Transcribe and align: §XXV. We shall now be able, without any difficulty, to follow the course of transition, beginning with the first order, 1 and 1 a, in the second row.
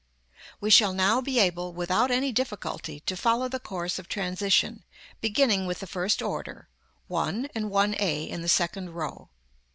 §XXV. 0.03 0.55
We 0.61 0.69
shall 0.71 0.93
now 0.95 1.21
be 1.21 1.37
able, 1.37 1.73
without 1.73 2.09
any 2.09 2.31
difficulty, 2.31 3.01
to 3.01 3.15
follow 3.15 3.47
the 3.47 3.59
course 3.59 3.99
of 3.99 4.09
transition, 4.09 4.83
beginning 5.21 5.67
with 5.67 5.77
the 5.79 5.85
first 5.85 6.23
order, 6.23 6.69
1 7.05 7.49
and 7.53 7.69
1 7.69 7.95
a, 7.99 8.23
in 8.23 8.41
the 8.41 8.49
second 8.49 8.95
row. 8.95 9.29